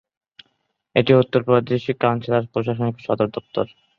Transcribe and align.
এটি 0.95 1.11
উত্তর 1.15 1.41
প্রাদেশিক 1.47 1.97
কাউন্সিলের 2.03 2.45
প্রশাসনিক 2.53 2.95
সদর 2.99 3.27
দফতর। 3.35 3.65